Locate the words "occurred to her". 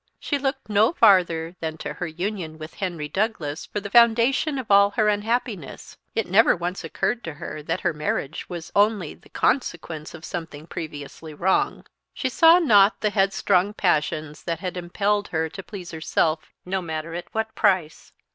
6.83-7.61